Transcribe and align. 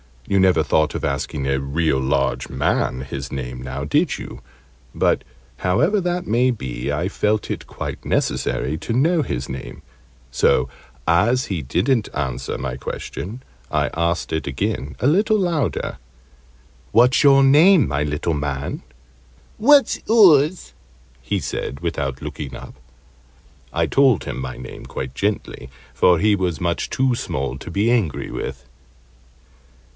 You 0.27 0.39
never 0.39 0.63
thought 0.63 0.95
of 0.95 1.03
asking 1.03 1.45
a 1.45 1.59
real 1.59 1.99
large 1.99 2.47
man 2.49 3.01
his 3.01 3.31
name, 3.31 3.61
now, 3.61 3.83
did 3.83 4.17
you? 4.17 4.41
But, 4.95 5.23
however 5.57 5.99
that 5.99 6.25
may 6.25 6.49
be, 6.51 6.91
I 6.91 7.09
felt 7.09 7.51
it 7.51 7.67
quite 7.67 8.03
necessary 8.05 8.77
to 8.77 8.93
know 8.93 9.21
his 9.23 9.49
name; 9.49 9.81
so, 10.31 10.69
as 11.05 11.47
he 11.47 11.61
didn't 11.61 12.07
answer 12.15 12.57
my 12.57 12.77
question, 12.77 13.43
I 13.69 13.89
asked 13.93 14.31
it 14.33 14.47
again 14.47 14.95
a 15.01 15.05
little 15.05 15.37
louder. 15.37 15.97
"What's 16.93 17.23
your 17.23 17.43
name, 17.43 17.87
my 17.87 18.01
little 18.03 18.33
man?" 18.33 18.83
"What's 19.57 19.99
oors?" 20.09 20.71
he 21.21 21.39
said, 21.39 21.81
without 21.81 22.21
looking 22.21 22.55
up. 22.55 22.73
I 23.73 23.85
told 23.85 24.23
him 24.23 24.39
my 24.39 24.57
name 24.57 24.85
quite 24.85 25.13
gently, 25.13 25.69
for 25.93 26.17
he 26.19 26.35
was 26.35 26.61
much 26.61 26.89
too 26.89 27.13
small 27.15 27.57
to 27.57 27.69
be 27.69 27.91
angry 27.91 28.31
with. 28.31 28.65